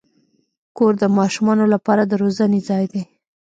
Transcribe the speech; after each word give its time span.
کور 0.77 0.93
د 1.01 1.03
ماشومانو 1.17 1.65
لپاره 1.73 2.01
د 2.05 2.13
روزنې 2.21 2.59
ځای 2.69 2.85
دی. 2.93 3.03